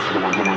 That's 0.00 0.36
the. 0.36 0.49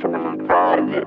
from 0.00 0.12
the 0.12 0.28
environment. 0.40 1.06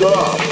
stop. 0.00 0.49